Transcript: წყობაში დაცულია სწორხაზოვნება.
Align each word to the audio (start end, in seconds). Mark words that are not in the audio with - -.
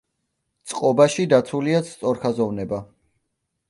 წყობაში 0.71 1.27
დაცულია 1.35 1.85
სწორხაზოვნება. 1.93 2.85